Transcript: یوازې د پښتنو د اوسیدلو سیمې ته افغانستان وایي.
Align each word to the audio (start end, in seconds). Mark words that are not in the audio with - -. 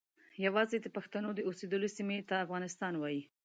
یوازې 0.45 0.77
د 0.81 0.87
پښتنو 0.95 1.29
د 1.35 1.39
اوسیدلو 1.49 1.87
سیمې 1.97 2.19
ته 2.29 2.35
افغانستان 2.45 2.93
وایي. 2.97 3.21